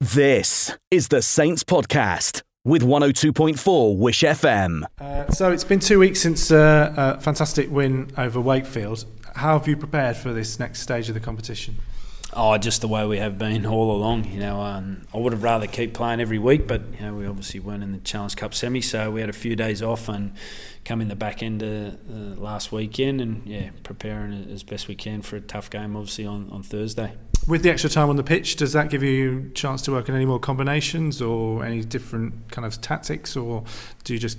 This 0.00 0.76
is 0.90 1.08
the 1.08 1.22
Saints 1.22 1.64
Podcast 1.64 2.42
with 2.66 2.82
102.4 2.82 3.96
Wish 3.96 4.20
FM. 4.20 4.82
Uh, 5.00 5.30
so 5.30 5.50
it's 5.50 5.64
been 5.64 5.80
two 5.80 5.98
weeks 5.98 6.20
since 6.20 6.50
uh, 6.50 6.92
a 6.94 7.18
fantastic 7.22 7.70
win 7.70 8.10
over 8.18 8.38
Wakefield. 8.38 9.06
How 9.36 9.58
have 9.58 9.66
you 9.66 9.74
prepared 9.74 10.18
for 10.18 10.34
this 10.34 10.58
next 10.58 10.82
stage 10.82 11.08
of 11.08 11.14
the 11.14 11.20
competition? 11.20 11.76
Oh, 12.38 12.58
just 12.58 12.82
the 12.82 12.88
way 12.88 13.06
we 13.06 13.16
have 13.16 13.38
been 13.38 13.64
all 13.64 13.90
along. 13.90 14.24
You 14.30 14.40
know, 14.40 14.60
um, 14.60 15.06
I 15.14 15.16
would 15.16 15.32
have 15.32 15.42
rather 15.42 15.66
keep 15.66 15.94
playing 15.94 16.20
every 16.20 16.38
week, 16.38 16.66
but 16.66 16.82
you 16.92 17.00
know, 17.00 17.14
we 17.14 17.26
obviously 17.26 17.60
weren't 17.60 17.82
in 17.82 17.92
the 17.92 17.98
Challenge 17.98 18.36
Cup 18.36 18.52
semi, 18.52 18.82
so 18.82 19.10
we 19.10 19.20
had 19.22 19.30
a 19.30 19.32
few 19.32 19.56
days 19.56 19.80
off 19.80 20.06
and 20.10 20.34
come 20.84 21.00
in 21.00 21.08
the 21.08 21.16
back 21.16 21.42
end 21.42 21.62
of 21.62 21.94
uh, 21.94 22.38
last 22.38 22.72
weekend, 22.72 23.22
and 23.22 23.46
yeah, 23.46 23.70
preparing 23.82 24.34
as 24.52 24.62
best 24.62 24.86
we 24.86 24.94
can 24.94 25.22
for 25.22 25.36
a 25.36 25.40
tough 25.40 25.70
game, 25.70 25.96
obviously 25.96 26.26
on, 26.26 26.50
on 26.50 26.62
Thursday. 26.62 27.14
With 27.48 27.62
the 27.62 27.70
extra 27.70 27.88
time 27.88 28.10
on 28.10 28.16
the 28.16 28.22
pitch, 28.22 28.56
does 28.56 28.74
that 28.74 28.90
give 28.90 29.02
you 29.02 29.46
a 29.50 29.54
chance 29.54 29.80
to 29.82 29.92
work 29.92 30.10
on 30.10 30.14
any 30.14 30.26
more 30.26 30.38
combinations 30.38 31.22
or 31.22 31.64
any 31.64 31.82
different 31.84 32.50
kind 32.50 32.66
of 32.66 32.82
tactics, 32.82 33.34
or 33.34 33.64
do 34.04 34.12
you 34.12 34.18
just 34.18 34.38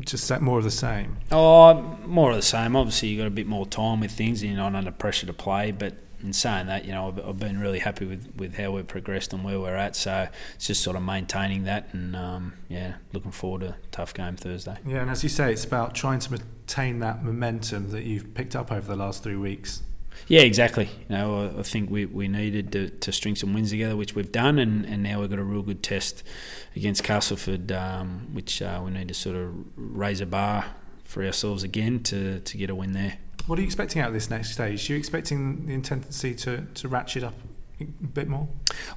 just 0.00 0.26
set 0.26 0.42
more 0.42 0.58
of 0.58 0.64
the 0.64 0.72
same? 0.72 1.18
Oh, 1.30 1.96
more 2.04 2.30
of 2.30 2.36
the 2.36 2.42
same. 2.42 2.74
Obviously, 2.74 3.10
you 3.10 3.18
got 3.18 3.28
a 3.28 3.30
bit 3.30 3.46
more 3.46 3.64
time 3.64 4.00
with 4.00 4.10
things, 4.10 4.42
and 4.42 4.50
you're 4.50 4.60
not 4.60 4.74
under 4.74 4.90
pressure 4.90 5.26
to 5.26 5.32
play. 5.32 5.70
But 5.70 5.94
in 6.22 6.32
saying 6.32 6.66
that, 6.66 6.84
you 6.84 6.92
know, 6.92 7.08
I've, 7.08 7.28
I've 7.28 7.38
been 7.38 7.60
really 7.60 7.78
happy 7.78 8.04
with, 8.04 8.32
with 8.36 8.56
how 8.56 8.72
we've 8.72 8.86
progressed 8.86 9.32
and 9.32 9.44
where 9.44 9.60
we're 9.60 9.76
at. 9.76 9.96
So 9.96 10.28
it's 10.54 10.66
just 10.66 10.82
sort 10.82 10.96
of 10.96 11.02
maintaining 11.02 11.64
that, 11.64 11.88
and 11.92 12.16
um, 12.16 12.54
yeah, 12.68 12.94
looking 13.12 13.30
forward 13.30 13.60
to 13.60 13.68
a 13.68 13.76
tough 13.90 14.14
game 14.14 14.36
Thursday. 14.36 14.76
Yeah, 14.86 15.02
and 15.02 15.10
as 15.10 15.22
you 15.22 15.28
say, 15.28 15.52
it's 15.52 15.64
about 15.64 15.94
trying 15.94 16.20
to 16.20 16.32
maintain 16.32 16.98
that 17.00 17.22
momentum 17.22 17.90
that 17.90 18.04
you've 18.04 18.34
picked 18.34 18.56
up 18.56 18.72
over 18.72 18.86
the 18.86 18.96
last 18.96 19.22
three 19.22 19.36
weeks. 19.36 19.82
Yeah, 20.26 20.40
exactly. 20.40 20.90
You 21.08 21.16
know, 21.16 21.54
I 21.58 21.62
think 21.62 21.90
we, 21.90 22.04
we 22.04 22.26
needed 22.26 22.72
to, 22.72 22.88
to 22.90 23.12
string 23.12 23.36
some 23.36 23.54
wins 23.54 23.70
together, 23.70 23.96
which 23.96 24.14
we've 24.16 24.32
done, 24.32 24.58
and, 24.58 24.84
and 24.84 25.02
now 25.02 25.20
we've 25.20 25.30
got 25.30 25.38
a 25.38 25.44
real 25.44 25.62
good 25.62 25.82
test 25.82 26.24
against 26.74 27.04
Castleford, 27.04 27.70
um, 27.70 28.28
which 28.32 28.60
uh, 28.60 28.82
we 28.84 28.90
need 28.90 29.08
to 29.08 29.14
sort 29.14 29.36
of 29.36 29.54
raise 29.76 30.20
a 30.20 30.26
bar 30.26 30.66
for 31.04 31.24
ourselves 31.24 31.62
again 31.62 32.02
to, 32.02 32.40
to 32.40 32.56
get 32.58 32.68
a 32.68 32.74
win 32.74 32.92
there. 32.92 33.18
What 33.48 33.58
are 33.58 33.62
you 33.62 33.66
expecting 33.66 34.02
out 34.02 34.08
of 34.08 34.14
this 34.14 34.28
next 34.28 34.52
stage? 34.52 34.90
Are 34.90 34.92
you 34.92 34.98
expecting 34.98 35.64
the 35.66 35.72
intensity 35.72 36.34
to, 36.34 36.66
to 36.74 36.86
ratchet 36.86 37.24
up 37.24 37.32
a 37.80 37.84
bit 37.84 38.28
more? 38.28 38.46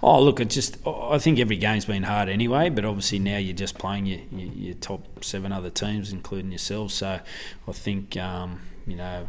Oh, 0.03 0.21
look, 0.21 0.41
it 0.41 0.49
just 0.49 0.77
I 0.85 1.19
think 1.19 1.39
every 1.39 1.55
game's 1.55 1.85
been 1.85 2.03
hard 2.03 2.27
anyway, 2.27 2.67
but 2.67 2.83
obviously 2.83 3.17
now 3.17 3.37
you're 3.37 3.55
just 3.55 3.77
playing 3.77 4.07
your, 4.07 4.19
your, 4.29 4.53
your 4.53 4.75
top 4.75 5.23
seven 5.23 5.53
other 5.53 5.69
teams, 5.69 6.11
including 6.11 6.51
yourselves. 6.51 6.93
So 6.95 7.21
I 7.65 7.71
think 7.71 8.17
um, 8.17 8.59
you 8.85 8.97
know 8.97 9.25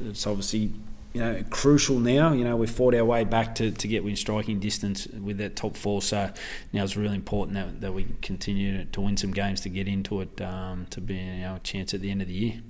it's 0.00 0.26
obviously 0.26 0.72
you 1.12 1.20
know, 1.20 1.44
crucial 1.50 1.98
now. 1.98 2.32
You 2.32 2.44
know, 2.44 2.56
we've 2.56 2.70
fought 2.70 2.94
our 2.94 3.04
way 3.04 3.24
back 3.24 3.54
to, 3.56 3.70
to 3.70 3.88
get 3.88 4.04
within 4.04 4.16
striking 4.16 4.58
distance 4.58 5.06
with 5.06 5.36
that 5.36 5.54
top 5.54 5.76
four. 5.76 6.00
So 6.00 6.30
now 6.72 6.84
it's 6.84 6.96
really 6.96 7.16
important 7.16 7.56
that, 7.56 7.80
that 7.82 7.92
we 7.92 8.06
continue 8.22 8.86
to 8.86 9.00
win 9.02 9.18
some 9.18 9.32
games 9.32 9.60
to 9.62 9.68
get 9.68 9.86
into 9.86 10.22
it 10.22 10.40
um, 10.40 10.86
to 10.90 11.00
be 11.02 11.16
you 11.16 11.40
know, 11.42 11.56
a 11.56 11.58
chance 11.58 11.92
at 11.92 12.00
the 12.00 12.10
end 12.10 12.22
of 12.22 12.28
the 12.28 12.34
year. 12.34 12.62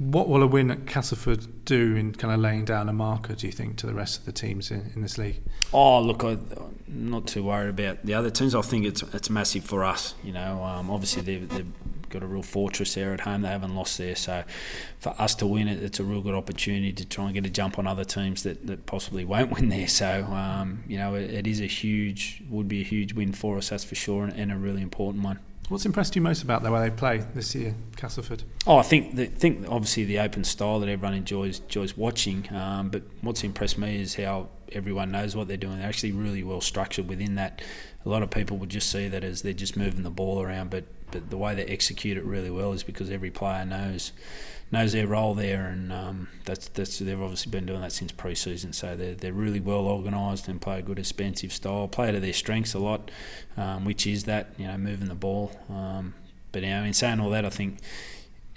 What 0.00 0.30
will 0.30 0.42
a 0.42 0.46
win 0.46 0.70
at 0.70 0.86
Castleford 0.86 1.66
do 1.66 1.94
in 1.94 2.14
kind 2.14 2.32
of 2.32 2.40
laying 2.40 2.64
down 2.64 2.88
a 2.88 2.92
marker, 2.92 3.34
do 3.34 3.46
you 3.46 3.52
think, 3.52 3.76
to 3.76 3.86
the 3.86 3.92
rest 3.92 4.18
of 4.18 4.24
the 4.24 4.32
teams 4.32 4.70
in, 4.70 4.90
in 4.94 5.02
this 5.02 5.18
league? 5.18 5.42
Oh, 5.74 6.00
look, 6.00 6.24
I, 6.24 6.30
am 6.30 6.78
not 6.88 7.26
too 7.26 7.44
worried 7.44 7.68
about 7.68 8.06
the 8.06 8.14
other 8.14 8.30
teams. 8.30 8.54
I 8.54 8.62
think 8.62 8.86
it's 8.86 9.02
it's 9.12 9.28
massive 9.28 9.62
for 9.62 9.84
us. 9.84 10.14
You 10.24 10.32
know, 10.32 10.64
um, 10.64 10.90
obviously 10.90 11.20
they've, 11.20 11.46
they've 11.46 11.70
got 12.08 12.22
a 12.22 12.26
real 12.26 12.42
fortress 12.42 12.94
there 12.94 13.12
at 13.12 13.20
home. 13.20 13.42
They 13.42 13.48
haven't 13.48 13.76
lost 13.76 13.98
there, 13.98 14.16
so 14.16 14.44
for 14.98 15.14
us 15.18 15.34
to 15.34 15.46
win 15.46 15.68
it, 15.68 15.82
it's 15.82 16.00
a 16.00 16.04
real 16.04 16.22
good 16.22 16.34
opportunity 16.34 16.94
to 16.94 17.04
try 17.04 17.26
and 17.26 17.34
get 17.34 17.44
a 17.44 17.50
jump 17.50 17.78
on 17.78 17.86
other 17.86 18.04
teams 18.04 18.42
that, 18.44 18.66
that 18.68 18.86
possibly 18.86 19.26
won't 19.26 19.50
win 19.54 19.68
there. 19.68 19.86
So 19.86 20.24
um, 20.32 20.82
you 20.88 20.96
know, 20.96 21.14
it, 21.14 21.30
it 21.30 21.46
is 21.46 21.60
a 21.60 21.66
huge, 21.66 22.42
would 22.48 22.68
be 22.68 22.80
a 22.80 22.84
huge 22.84 23.12
win 23.12 23.34
for 23.34 23.58
us, 23.58 23.68
that's 23.68 23.84
for 23.84 23.96
sure, 23.96 24.24
and, 24.24 24.32
and 24.32 24.50
a 24.50 24.56
really 24.56 24.80
important 24.80 25.22
one. 25.24 25.40
What's 25.70 25.86
impressed 25.86 26.16
you 26.16 26.20
most 26.20 26.42
about 26.42 26.64
the 26.64 26.72
way 26.72 26.88
they 26.88 26.90
play 26.90 27.18
this 27.32 27.54
year, 27.54 27.76
Castleford? 27.94 28.42
Oh, 28.66 28.78
I 28.78 28.82
think 28.82 29.14
the, 29.14 29.26
think 29.26 29.68
obviously 29.68 30.04
the 30.04 30.18
open 30.18 30.42
style 30.42 30.80
that 30.80 30.88
everyone 30.88 31.14
enjoys 31.14 31.60
enjoys 31.60 31.96
watching. 31.96 32.52
Um, 32.52 32.88
but 32.88 33.04
what's 33.20 33.44
impressed 33.44 33.78
me 33.78 34.02
is 34.02 34.16
how 34.16 34.48
everyone 34.72 35.10
knows 35.10 35.36
what 35.36 35.48
they're 35.48 35.56
doing. 35.56 35.78
They're 35.78 35.88
actually 35.88 36.12
really 36.12 36.42
well 36.42 36.60
structured 36.60 37.08
within 37.08 37.34
that. 37.36 37.62
A 38.04 38.08
lot 38.08 38.22
of 38.22 38.30
people 38.30 38.56
would 38.58 38.70
just 38.70 38.90
see 38.90 39.08
that 39.08 39.24
as 39.24 39.42
they're 39.42 39.52
just 39.52 39.76
moving 39.76 40.02
the 40.02 40.10
ball 40.10 40.42
around, 40.42 40.70
but 40.70 40.84
but 41.10 41.30
the 41.30 41.36
way 41.36 41.54
they 41.54 41.64
execute 41.64 42.16
it 42.16 42.24
really 42.24 42.50
well 42.50 42.72
is 42.72 42.82
because 42.82 43.10
every 43.10 43.30
player 43.30 43.64
knows 43.64 44.12
knows 44.72 44.92
their 44.92 45.06
role 45.06 45.34
there, 45.34 45.66
and 45.66 45.92
um, 45.92 46.28
that's 46.44 46.68
that's 46.68 46.98
they've 46.98 47.20
obviously 47.20 47.50
been 47.50 47.66
doing 47.66 47.80
that 47.80 47.92
since 47.92 48.12
pre-season. 48.12 48.72
So 48.72 48.96
they're 48.96 49.14
they're 49.14 49.32
really 49.32 49.60
well 49.60 49.86
organised 49.86 50.48
and 50.48 50.60
play 50.60 50.78
a 50.78 50.82
good 50.82 50.98
expansive 50.98 51.52
style, 51.52 51.88
play 51.88 52.12
to 52.12 52.20
their 52.20 52.32
strengths 52.32 52.74
a 52.74 52.78
lot, 52.78 53.10
um, 53.56 53.84
which 53.84 54.06
is 54.06 54.24
that 54.24 54.52
you 54.56 54.66
know 54.66 54.78
moving 54.78 55.08
the 55.08 55.14
ball. 55.14 55.52
Um, 55.68 56.14
but 56.52 56.62
you 56.62 56.70
know, 56.70 56.84
in 56.84 56.92
saying 56.92 57.20
all 57.20 57.30
that, 57.30 57.44
I 57.44 57.50
think 57.50 57.78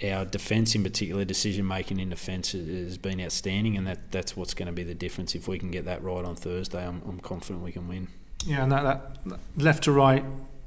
our 0.02 0.24
defence 0.24 0.74
in 0.74 0.82
particular, 0.82 1.24
decision 1.24 1.66
making 1.66 2.00
in 2.00 2.10
defence 2.10 2.52
has 2.52 2.98
been 2.98 3.20
outstanding, 3.20 3.76
and 3.76 3.86
that, 3.86 4.10
that's 4.10 4.36
what's 4.36 4.54
going 4.54 4.66
to 4.66 4.72
be 4.72 4.82
the 4.82 4.94
difference. 4.94 5.34
If 5.34 5.46
we 5.46 5.58
can 5.58 5.70
get 5.70 5.84
that 5.84 6.02
right 6.02 6.24
on 6.24 6.36
Thursday, 6.36 6.84
I'm, 6.86 7.02
I'm 7.06 7.20
confident 7.20 7.64
we 7.64 7.72
can 7.72 7.88
win. 7.88 8.08
Yeah, 8.44 8.62
and 8.62 8.72
that, 8.72 9.24
that 9.26 9.38
left 9.56 9.84
to 9.84 9.92
right 9.92 10.24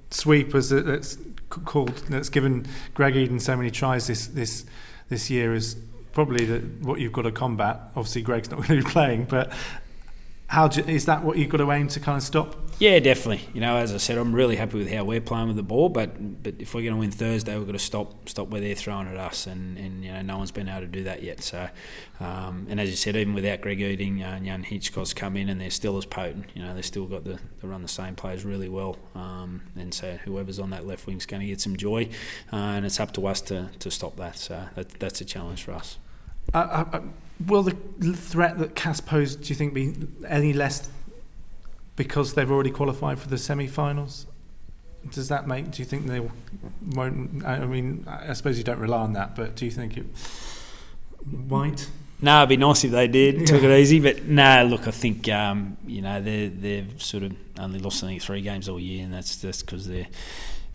sweep 0.10 0.56
as 0.56 0.70
that's 0.70 1.18
called 1.50 1.94
that's 2.10 2.30
given 2.30 2.66
Greg 2.94 3.18
Eden 3.18 3.40
so 3.42 3.58
many 3.58 3.70
tries 3.70 4.08
this 4.08 4.28
this 4.28 4.66
this 5.10 5.30
year 5.30 5.54
is 5.54 5.76
probably 6.14 6.46
the, 6.46 6.60
what 6.82 7.00
you've 7.00 7.14
got 7.14 7.24
to 7.24 7.32
combat. 7.32 7.80
Obviously, 7.96 8.22
Greg's 8.22 8.50
not 8.50 8.58
going 8.58 8.80
to 8.80 8.86
be 8.86 8.92
playing, 8.92 9.26
but 9.26 9.52
how 10.47 10.69
do, 10.69 10.81
is 10.81 11.06
that 11.06 11.24
what 11.24 11.38
you've 11.38 11.50
got 11.50 11.58
to 11.58 11.72
aim 11.72 11.90
to 11.90 12.00
kind 12.00 12.18
of 12.18 12.24
stop? 12.24 12.56
Yeah, 12.80 13.00
definitely. 13.00 13.50
You 13.53 13.59
know, 13.59 13.75
as 13.78 13.91
I 13.91 13.97
said, 13.97 14.18
I'm 14.18 14.34
really 14.34 14.56
happy 14.56 14.78
with 14.78 14.90
how 14.91 15.03
we're 15.03 15.19
playing 15.19 15.47
with 15.47 15.56
the 15.56 15.63
ball, 15.63 15.90
but 15.90 16.44
but 16.44 16.56
if 16.59 16.74
we're 16.74 16.84
going 16.84 16.94
to 16.94 17.00
win 17.00 17.12
Thursday, 17.12 17.58
we've 17.58 17.66
got 17.66 17.74
to 17.74 17.80
stop 17.80 18.30
stop 18.30 18.50
where 18.50 18.62
they're 18.62 18.75
throwing 18.75 19.07
at 19.07 19.18
us, 19.18 19.47
and, 19.47 19.78
and 19.78 20.06
you 20.06 20.13
know 20.13 20.22
no 20.22 20.38
one's 20.38 20.52
been 20.52 20.69
able 20.69 20.81
to 20.81 20.88
do 20.88 21.03
that 21.03 21.24
yet. 21.24 21.41
So, 21.41 21.68
um, 22.19 22.68
and 22.69 22.80
as 22.80 22.90
you 22.90 22.96
said, 22.96 23.16
even 23.16 23.34
without 23.34 23.62
Greg 23.62 23.81
Eden, 23.81 24.22
uh, 24.22 24.40
Jy 24.40 24.63
Hitchcox 24.63 25.16
come 25.16 25.36
in, 25.38 25.50
and 25.50 25.59
they're 25.59 25.72
still 25.72 25.97
as 25.97 26.06
potent. 26.06 26.46
You 26.53 26.63
know, 26.63 26.75
they've 26.75 26.86
still 26.86 27.07
got 27.07 27.24
the 27.24 27.40
they 27.62 27.68
run 27.68 27.81
the 27.81 27.88
same 27.88 28.16
players 28.16 28.46
really 28.46 28.69
well, 28.69 28.97
um, 29.16 29.63
and 29.75 29.91
so 29.91 30.18
whoever's 30.24 30.59
on 30.59 30.69
that 30.69 30.86
left 30.86 31.07
wing 31.07 31.18
is 31.18 31.25
going 31.25 31.41
to 31.41 31.47
get 31.47 31.59
some 31.59 31.75
joy, 31.78 32.09
uh, 32.53 32.56
and 32.56 32.86
it's 32.86 33.00
up 33.00 33.12
to 33.13 33.25
us 33.25 33.41
to, 33.41 33.72
to 33.80 33.90
stop 33.90 34.16
that. 34.18 34.38
So 34.38 34.63
that, 34.75 34.90
that's 35.00 35.19
a 35.19 35.25
challenge 35.25 35.63
for 35.63 35.72
us. 35.72 35.97
Uh, 36.53 36.57
uh, 36.57 36.86
uh 36.94 37.02
will 37.46 37.64
the 37.64 37.74
threat 38.14 38.58
that 38.59 38.75
Cas 38.75 39.00
posed, 39.00 39.44
do 39.44 39.50
you 39.50 39.56
think, 39.56 39.74
be 39.74 39.94
any 40.28 40.53
less 40.53 40.90
because 41.96 42.34
they've 42.34 42.50
already 42.50 42.72
qualified 42.72 43.20
for 43.20 43.28
the 43.28 43.38
semi-finals? 43.38 44.25
Does 45.12 45.30
that 45.30 45.48
make? 45.48 45.72
Do 45.72 45.81
you 45.81 45.86
think 45.86 46.06
they 46.08 46.22
won't? 46.94 47.46
I 47.46 47.66
mean, 47.66 48.06
I 48.08 48.34
suppose 48.34 48.58
you 48.58 48.64
don't 48.64 48.80
rely 48.80 49.00
on 49.00 49.14
that, 49.14 49.36
but 49.36 49.56
do 49.56 49.66
you 49.66 49.72
think 49.72 49.98
it 49.98 50.06
might? 51.25 51.90
No, 52.20 52.40
it'd 52.40 52.50
be 52.50 52.58
nice 52.58 52.84
if 52.84 52.92
they 52.92 53.08
did. 53.08 53.42
Yeah. 53.42 53.46
Took 53.46 53.64
it 53.64 53.80
easy, 53.80 54.00
but 54.00 54.25
no. 54.25 54.66
Look, 54.66 54.88
I 54.88 54.92
think 54.92 55.30
um, 55.30 55.78
you 55.86 56.02
know 56.02 56.22
they 56.22 56.48
they've 56.48 57.02
sort 57.02 57.24
of 57.24 57.34
only 57.59 57.80
lost 57.80 58.04
I 58.04 58.08
think 58.08 58.22
three 58.22 58.42
games 58.42 58.68
all 58.68 58.80
year, 58.80 59.04
and 59.04 59.14
that's 59.14 59.40
just 59.40 59.66
because 59.66 59.88
they're 59.88 60.08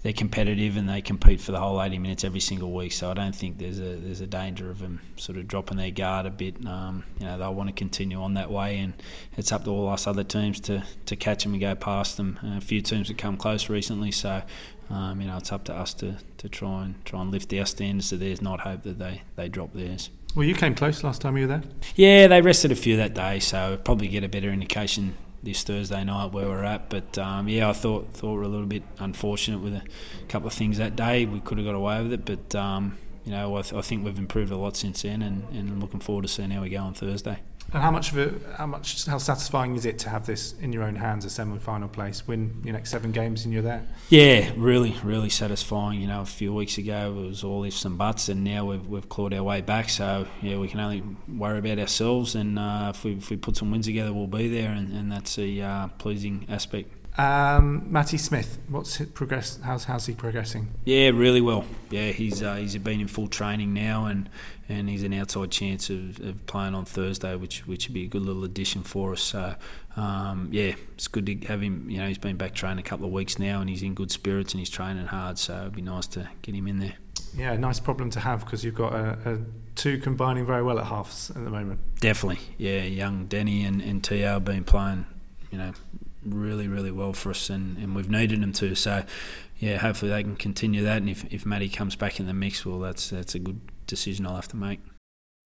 they're 0.03 0.13
competitive 0.13 0.77
and 0.77 0.89
they 0.89 1.01
compete 1.01 1.41
for 1.41 1.53
the 1.53 1.61
whole 1.61 1.81
80 1.81 1.99
minutes 1.99 2.25
every 2.25 2.41
single 2.41 2.73
week. 2.73 2.93
So 2.93 3.11
I 3.11 3.15
don't 3.15 3.35
think 3.35 3.59
there's 3.59 3.79
a 3.79 3.97
there's 3.97 4.21
a 4.21 4.27
danger 4.27 4.71
of 4.71 4.81
them 4.81 5.01
sort 5.17 5.39
of 5.39 5.47
dropping 5.47 5.77
their 5.77 5.91
guard 5.91 6.27
a 6.27 6.31
bit. 6.31 6.67
Um, 6.67 7.05
you 7.19 7.27
know 7.27 7.39
they'll 7.39 7.55
want 7.55 7.69
to 7.69 7.75
continue 7.75 8.21
on 8.21 8.35
that 8.35 8.51
way, 8.51 8.79
and 8.79 8.95
it's 9.37 9.53
up 9.53 9.65
to 9.65 9.71
all 9.71 9.89
us 9.89 10.07
other 10.07 10.25
teams 10.25 10.61
to, 10.61 10.83
to 11.07 11.17
catch 11.17 11.45
them 11.45 11.53
and 11.53 11.61
go 11.61 11.75
past 11.75 12.17
them. 12.17 12.39
Uh, 12.43 12.57
a 12.57 12.61
few 12.61 12.81
teams 12.81 13.09
have 13.09 13.17
come 13.17 13.37
close 13.37 13.69
recently, 13.69 14.11
so 14.11 14.43
um, 14.91 15.21
you 15.21 15.27
know 15.29 15.37
it's 15.37 15.53
up 15.53 15.65
to 15.65 15.75
us 15.75 15.95
to, 15.95 16.17
to 16.39 16.49
try 16.49 16.83
and 16.83 17.05
try 17.05 17.21
and 17.21 17.31
lift 17.31 17.53
our 17.55 17.67
standards 17.67 18.09
so 18.09 18.17
there's 18.17 18.43
not 18.43 18.61
hope 18.61 18.83
that 18.83 18.99
they, 18.99 19.23
they 19.37 19.49
drop 19.49 19.73
theirs. 19.73 20.11
Well, 20.35 20.47
you 20.47 20.55
came 20.55 20.75
close 20.75 21.05
last 21.05 21.21
time 21.21 21.37
you 21.37 21.47
were 21.47 21.59
there. 21.59 21.63
Yeah, 21.95 22.27
they 22.27 22.41
rested 22.41 22.73
a 22.73 22.77
few 22.77 22.97
that 22.97 23.15
day, 23.15 23.39
so 23.39 23.77
probably 23.77 24.09
get 24.09 24.25
a 24.25 24.29
better 24.29 24.51
indication 24.51 25.15
this 25.43 25.63
Thursday 25.63 26.05
night 26.05 26.33
where 26.33 26.47
we're 26.47 26.65
at. 26.65 26.89
But 26.89 27.19
um, 27.19 27.49
yeah, 27.49 27.71
I 27.71 27.73
thought 27.73 28.13
thought 28.13 28.35
we 28.35 28.41
are 28.41 28.43
a 28.43 28.49
little 28.49 28.67
bit 28.67 28.83
unfortunate 28.99 29.61
with 29.61 29.75
a 29.75 29.83
couple 30.29 30.49
of 30.49 30.55
things 30.55 30.79
that 30.79 30.97
day. 30.97 31.27
We 31.27 31.41
could 31.41 31.59
have 31.59 31.67
got 31.67 31.75
away 31.75 32.03
with 32.03 32.13
it, 32.13 32.25
but 32.25 32.55
um, 32.55 32.99
you 33.25 33.33
know 33.33 33.57
I, 33.57 33.63
th- 33.63 33.75
I, 33.75 33.81
think 33.81 34.05
we've 34.05 34.19
improved 34.19 34.53
a 34.53 34.57
lot 34.57 34.77
since 34.77 35.03
then, 35.03 35.23
and, 35.23 35.49
and 35.51 35.69
I'm 35.71 35.81
looking 35.81 36.01
forward 36.01 36.23
to 36.23 36.29
seeing 36.29 36.51
how 36.51 36.63
we 36.63 36.71
go 36.71 36.79
on 36.79 36.95
Thursday. 36.95 37.41
And 37.73 37.83
how 37.83 37.91
much 37.91 38.13
of 38.13 38.19
it, 38.19 38.43
how 38.57 38.67
much, 38.67 39.07
how 39.07 39.17
satisfying 39.17 39.77
is 39.77 39.87
it 39.87 39.99
to 40.01 40.11
have 40.11 40.27
this 40.27 40.55
in 40.61 40.75
your 40.75 40.83
own 40.83 40.97
hands, 40.97 41.25
a 41.25 41.31
semi-final 41.31 41.89
place, 41.89 42.27
win 42.27 42.61
your 42.65 42.75
next 42.75 42.91
seven 42.91 43.13
games, 43.13 43.45
and 43.45 43.55
you're 43.55 43.63
there? 43.63 43.87
Yeah, 44.11 44.51
really, 44.57 44.95
really 45.03 45.31
satisfying. 45.31 46.01
You 46.01 46.09
know, 46.09 46.21
a 46.21 46.27
few 46.27 46.53
weeks 46.53 46.77
ago 46.77 47.15
it 47.17 47.29
was 47.29 47.45
all 47.45 47.65
ifs 47.65 47.85
and 47.87 47.97
buts, 47.97 48.29
and 48.29 48.45
now 48.45 48.67
we've, 48.67 48.87
we've 48.87 49.09
clawed 49.09 49.33
our 49.33 49.43
way 49.43 49.63
back. 49.63 49.89
So 49.89 50.27
yeah, 50.43 50.59
we 50.59 50.69
can 50.69 50.81
only 50.81 51.03
worry 51.27 51.61
about 51.61 51.79
ourselves, 51.79 52.35
and 52.35 52.59
uh, 52.59 52.93
if, 52.95 53.05
we, 53.05 53.13
if 53.13 53.31
we 53.31 53.37
put 53.39 53.57
some 53.57 53.71
wins 53.71 53.87
together, 53.87 54.13
we'll 54.13 54.27
be 54.27 54.49
there, 54.49 54.73
and, 54.73 54.93
and 54.93 55.11
that's 55.11 55.39
a 55.39 55.61
uh, 55.63 55.89
pleasing 55.99 56.45
aspect. 56.51 56.93
Um, 57.19 57.93
Matty 57.93 58.17
Smith, 58.17 58.59
what's 58.69 58.97
his 58.97 59.09
progress? 59.09 59.59
How's 59.63 59.85
how's 59.85 60.07
he 60.07 60.15
progressing? 60.15 60.69
Yeah, 60.85 61.09
really 61.09 61.43
well. 61.43 61.67
Yeah, 61.91 62.11
he's 62.11 62.43
uh, 62.43 62.55
he's 62.55 62.77
been 62.79 63.01
in 63.01 63.09
full 63.09 63.29
training 63.29 63.75
now, 63.75 64.07
and, 64.07 64.31
and 64.69 64.89
he's 64.89 65.03
an 65.03 65.13
outside 65.13 65.51
chance 65.51 65.91
of, 65.91 66.21
of 66.21 66.47
playing 66.47 66.75
on 66.75 66.87
Thursday, 66.87 67.37
which 67.37 67.67
which 67.67 67.89
would 67.89 67.95
be 67.95 68.05
a 68.05 68.09
good 68.09 68.23
little 68.23 68.45
addition 68.45 68.83
for 68.83 69.13
us. 69.13 69.21
So 69.21 69.57
um, 69.97 70.49
yeah, 70.53 70.75
it's 70.95 71.07
good 71.07 71.27
to 71.27 71.35
have 71.49 71.61
him. 71.61 71.91
You 71.91 71.99
know, 71.99 72.09
he's 72.09 72.17
been 72.17 72.37
back 72.37 72.55
training 72.55 72.79
a 72.79 72.83
couple 72.83 73.05
of 73.05 73.13
weeks 73.13 73.39
now, 73.39 73.61
and 73.61 73.69
he's 73.69 73.83
in 73.83 73.93
good 73.93 74.11
spirits 74.11 74.55
and 74.55 74.61
he's 74.61 74.71
training 74.71 75.07
hard. 75.07 75.39
So 75.39 75.55
it'd 75.61 75.75
be 75.75 75.83
nice 75.83 76.07
to 76.09 76.31
get 76.41 76.55
him 76.55 76.67
in 76.67 76.79
there. 76.79 76.95
Yeah, 77.37 77.55
nice 77.57 77.81
problem 77.81 78.09
to 78.11 78.21
have 78.21 78.41
because 78.45 78.65
you've 78.65 78.75
got 78.75 78.95
a, 78.95 79.19
a 79.27 79.39
two 79.75 79.99
combining 79.99 80.47
very 80.47 80.63
well 80.63 80.79
at 80.79 80.87
halves 80.87 81.31
at 81.31 81.45
the 81.45 81.51
moment. 81.51 81.81
Definitely, 82.01 82.43
yeah. 82.57 82.85
Young 82.85 83.27
Denny 83.27 83.65
and 83.65 83.83
and 83.83 84.07
have 84.07 84.47
been 84.47 84.65
playing, 84.65 85.05
you 85.51 85.59
know, 85.59 85.73
really 86.25 86.69
really 86.69 86.91
well 86.91 87.13
for 87.13 87.31
us, 87.31 87.51
and, 87.51 87.77
and 87.79 87.95
we've 87.95 88.11
needed 88.11 88.43
them 88.43 88.53
to. 88.55 88.75
So 88.75 89.05
yeah, 89.59 89.79
hopefully 89.79 90.11
they 90.11 90.23
can 90.23 90.37
continue 90.37 90.83
that. 90.83 90.99
And 90.99 91.09
if 91.09 91.25
if 91.33 91.47
Matty 91.47 91.69
comes 91.69 91.97
back 91.97 92.19
in 92.19 92.27
the 92.27 92.35
mix, 92.35 92.67
well, 92.67 92.81
that's 92.81 93.11
that's 93.11 93.35
a 93.35 93.39
good 93.39 93.61
decision 93.87 94.27
I'll 94.27 94.37
have 94.37 94.49
to 94.49 94.57
make. 94.57 94.81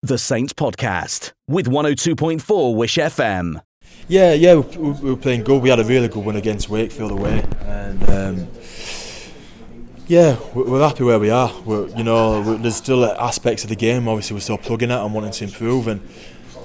The 0.03 0.19
Saints 0.19 0.53
Podcast 0.53 1.33
with 1.49 1.67
102.4 1.67 2.77
Wish 2.77 2.97
FM. 2.97 3.63
Yeah, 4.07 4.35
yeah, 4.35 4.55
we, 4.57 4.91
we 4.91 5.11
were 5.11 5.17
playing 5.17 5.45
good. 5.45 5.63
We 5.63 5.71
had 5.71 5.81
a 5.81 5.85
really 5.85 6.09
good 6.09 6.25
win 6.25 6.37
against 6.37 6.69
Wakefield 6.69 7.11
away, 7.11 7.45
and 7.63 8.11
um, 8.11 8.49
yeah, 10.07 10.37
we're 10.55 10.87
happy 10.87 11.05
where 11.05 11.19
we 11.19 11.31
are. 11.31 11.51
We're, 11.65 11.89
you 11.89 12.05
know, 12.05 12.57
there's 12.59 12.77
still 12.77 13.05
aspects 13.05 13.65
of 13.65 13.71
the 13.71 13.77
game. 13.77 14.07
Obviously, 14.07 14.35
we're 14.35 14.41
still 14.41 14.59
plugging 14.59 14.91
at 14.91 15.01
and 15.03 15.15
wanting 15.15 15.33
to 15.33 15.45
improve, 15.45 15.89
and 15.89 16.01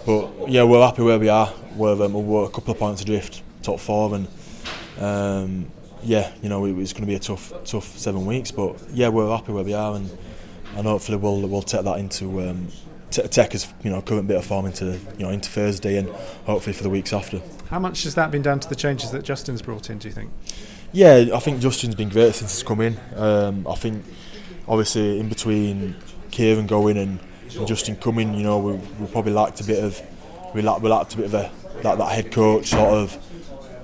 but 0.06 0.50
yeah, 0.50 0.64
we're 0.64 0.86
happy 0.86 1.04
where 1.04 1.20
we 1.20 1.30
are. 1.30 1.54
We're, 1.76 2.04
um, 2.04 2.14
we're 2.14 2.46
a 2.46 2.50
couple 2.50 2.74
of 2.74 2.80
points 2.80 3.02
adrift, 3.02 3.42
top 3.62 3.80
four, 3.80 4.16
and 4.16 4.28
um, 5.00 5.72
yeah, 6.04 6.32
you 6.42 6.50
know, 6.50 6.66
it, 6.66 6.78
it's 6.78 6.94
going 6.94 7.04
to 7.04 7.08
be 7.08 7.16
a 7.16 7.20
tough, 7.20 7.54
tough 7.66 7.98
seven 7.98 8.26
weeks. 8.26 8.52
But 8.52 8.78
yeah, 8.92 9.10
we're 9.10 9.30
happy 9.30 9.52
where 9.52 9.64
we 9.64 9.74
are, 9.74 9.96
and 9.96 10.10
and 10.76 10.88
hopefully 10.88 11.18
we'll 11.18 11.48
we'll 11.48 11.62
take 11.62 11.84
that 11.84 12.00
into 12.00 12.42
um, 12.42 12.68
t- 13.12 13.28
take 13.28 13.56
us, 13.56 13.72
you 13.84 13.90
know, 13.90 14.02
current 14.02 14.28
bit 14.28 14.38
of 14.38 14.46
form 14.46 14.66
into 14.66 15.00
you 15.18 15.26
know 15.26 15.30
into 15.30 15.50
Thursday, 15.50 15.98
and 15.98 16.10
hopefully 16.46 16.74
for 16.74 16.84
the 16.84 16.90
weeks 16.90 17.14
after. 17.14 17.42
How 17.70 17.80
much 17.80 18.04
has 18.04 18.16
that 18.16 18.32
been 18.32 18.42
down 18.42 18.60
to 18.62 18.70
the 18.70 18.76
changes 18.76 19.12
that 19.12 19.24
Justin's 19.24 19.62
brought 19.62 19.90
in? 19.90 20.00
Do 20.00 20.08
you 20.08 20.14
think? 20.14 20.32
Yeah, 20.92 21.28
I 21.34 21.40
think 21.40 21.60
Justin's 21.60 21.96
been 21.96 22.10
great 22.10 22.34
since 22.34 22.56
he's 22.56 22.64
come 22.64 22.82
in. 22.82 22.98
Um, 23.16 23.68
I 23.68 23.76
think 23.76 24.04
obviously 24.68 25.20
in 25.20 25.30
between 25.30 25.96
Keiron 26.32 26.66
going 26.68 26.98
and, 26.98 27.20
and 27.56 27.68
Justin 27.68 27.96
coming, 27.96 28.34
you 28.34 28.44
know, 28.44 28.58
we, 28.58 28.74
we 28.74 29.08
probably 29.12 29.34
lacked 29.34 29.62
a 29.62 29.64
bit 29.64 29.84
of 29.84 30.02
we 30.54 30.62
lacked, 30.62 30.82
we 30.82 30.90
lacked 30.90 31.14
a 31.14 31.18
bit 31.18 31.26
of 31.28 31.34
a 31.34 31.52
that, 31.84 31.98
that 31.98 32.12
head 32.12 32.32
coach 32.32 32.68
sort 32.68 32.94
of 32.94 33.18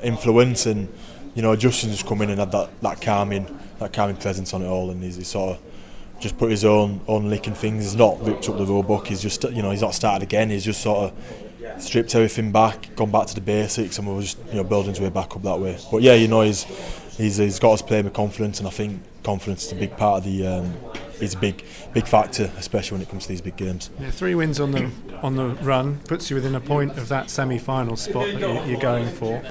influence, 0.04 0.66
and 0.66 0.92
you 1.34 1.42
know, 1.42 1.56
Justin's 1.56 2.04
come 2.04 2.22
in 2.22 2.30
and 2.30 2.40
had 2.40 2.52
that, 2.52 2.70
that 2.82 3.02
calming 3.02 3.60
that 3.80 3.94
calming 3.94 4.18
presence 4.18 4.54
on 4.54 4.62
it 4.62 4.68
all, 4.68 4.90
and 4.90 5.04
he's, 5.04 5.16
he's 5.16 5.28
sort 5.28 5.58
of 5.58 5.64
just 6.20 6.38
put 6.38 6.50
his 6.50 6.66
own 6.66 7.02
own 7.08 7.30
licking 7.30 7.54
things. 7.54 7.84
He's 7.84 7.96
not 7.96 8.24
ripped 8.26 8.50
up 8.50 8.58
the 8.58 8.66
rule 8.66 8.84
book. 8.84 9.08
He's 9.08 9.22
just 9.22 9.44
you 9.44 9.62
know 9.62 9.72
he's 9.72 9.82
not 9.82 9.94
started 9.94 10.24
again. 10.24 10.50
He's 10.50 10.66
just 10.66 10.82
sort 10.82 11.12
of 11.12 11.45
stripped 11.80 12.16
everything 12.16 12.52
back, 12.52 12.96
gone 12.96 13.12
back 13.12 13.28
to 13.28 13.36
the 13.36 13.42
basics, 13.42 13.98
and 13.98 14.08
we're 14.08 14.22
just 14.22 14.38
you 14.50 14.56
know 14.56 14.64
building 14.64 14.92
his 14.92 15.02
way 15.02 15.10
back 15.10 15.36
up 15.36 15.44
that 15.44 15.60
way. 15.60 15.78
But 15.92 16.02
yeah, 16.02 16.14
you 16.14 16.28
know 16.28 16.42
he's 16.42 16.64
he's, 17.18 17.38
he's 17.38 17.60
got 17.60 17.74
us 17.74 17.82
playing 17.82 18.06
with 18.06 18.14
confidence, 18.14 18.60
and 18.60 18.68
I 18.68 18.72
think 18.72 19.02
confidence 19.24 19.66
is 19.66 19.72
a 19.72 19.76
big 19.76 19.96
part 19.98 20.20
of 20.20 20.24
the. 20.26 20.48
Um, 20.48 20.74
is 21.22 21.34
a 21.34 21.38
big 21.38 21.64
big 21.94 22.08
factor, 22.08 22.52
especially 22.58 22.96
when 22.96 23.02
it 23.02 23.10
comes 23.10 23.24
to 23.24 23.30
these 23.30 23.42
big 23.42 23.56
games. 23.56 23.90
Yeah, 24.00 24.12
three 24.12 24.36
wins 24.36 24.60
on 24.60 24.72
the 24.72 24.92
on 25.22 25.36
the 25.36 25.50
run 25.64 26.00
puts 26.08 26.30
you 26.30 26.36
within 26.36 26.56
a 26.56 26.60
point 26.60 26.98
of 26.98 27.08
that 27.10 27.30
semi-final 27.30 27.96
spot 27.96 28.28
that 28.34 28.68
you're 28.68 28.80
going 28.80 29.08
for. 29.08 29.42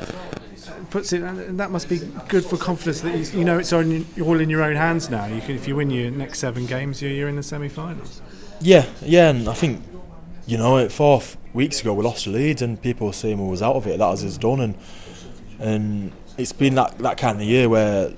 Puts 0.91 1.13
it, 1.13 1.23
and 1.23 1.59
that 1.59 1.71
must 1.71 1.89
be 1.89 1.99
good 2.29 2.45
for 2.45 2.57
confidence 2.57 3.01
that 3.01 3.17
you, 3.17 3.39
you 3.39 3.45
know 3.45 3.59
it's 3.59 3.73
on, 3.73 4.07
all 4.23 4.41
in 4.41 4.49
your 4.51 4.63
own 4.63 4.77
hands 4.77 5.11
now. 5.11 5.27
You 5.27 5.41
can, 5.41 5.57
if 5.57 5.67
you 5.67 5.77
win 5.77 5.91
your 5.91 6.11
next 6.11 6.39
seven 6.39 6.67
games, 6.67 7.03
you're, 7.03 7.11
you're 7.11 7.29
in 7.29 7.37
the 7.37 7.43
semi-finals. 7.43 8.21
Yeah, 8.61 8.87
yeah, 9.03 9.31
and 9.31 9.49
I 9.49 9.55
think 9.55 9.83
you 10.47 10.59
know, 10.59 10.89
four 10.89 11.23
weeks 11.53 11.81
ago 11.81 11.95
we 11.95 12.05
lost 12.05 12.25
the 12.25 12.31
Leeds, 12.31 12.63
and 12.63 12.81
people 12.81 13.07
were 13.07 13.13
saying 13.13 13.43
we 13.43 13.51
was 13.51 13.63
out 13.63 13.77
of 13.77 13.87
it. 13.87 13.99
That 13.99 14.09
was 14.09 14.25
us 14.25 14.39
done, 14.39 14.61
and 14.61 14.75
and 15.59 16.13
it's 16.37 16.53
been 16.53 16.75
that 16.75 16.99
that 16.99 17.17
kind 17.17 17.41
of 17.41 17.47
year 17.47 17.69
where 17.69 18.13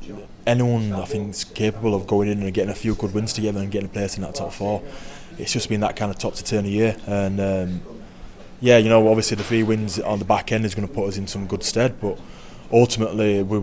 anyone 0.47 0.93
I 0.93 1.05
think 1.05 1.31
is 1.31 1.45
capable 1.45 1.95
of 1.95 2.07
going 2.07 2.29
in 2.29 2.43
and 2.43 2.53
getting 2.55 2.71
a 2.71 2.75
few 2.75 2.95
good 2.95 3.13
wins 3.15 3.33
together 3.33 3.61
and 3.61 3.71
getting 3.71 3.89
a 3.89 3.93
place 3.93 4.17
in 4.17 4.23
that 4.23 4.35
top 4.35 4.53
four. 4.53 4.83
It's 5.39 5.53
just 5.53 5.69
been 5.69 5.81
that 5.81 5.97
kind 5.97 6.11
of 6.11 6.19
top 6.19 6.35
to 6.35 6.45
turn 6.45 6.65
a 6.65 6.69
year, 6.69 6.97
and 7.07 7.41
um, 7.41 7.83
yeah, 8.61 8.79
you 8.79 8.89
know, 8.89 9.07
obviously 9.09 9.37
the 9.37 9.45
three 9.45 9.63
wins 9.63 9.99
on 10.01 10.19
the 10.19 10.25
back 10.25 10.51
end 10.51 10.65
is 10.65 10.75
going 10.75 10.89
to 10.89 10.93
put 10.93 11.09
us 11.09 11.19
in 11.19 11.27
some 11.27 11.47
good 11.47 11.63
stead, 11.63 12.01
but 12.01 12.19
ultimately 12.73 13.43
we 13.43 13.63